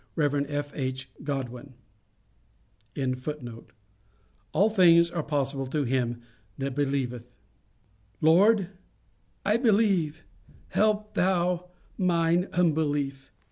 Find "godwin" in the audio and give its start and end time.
1.23-1.75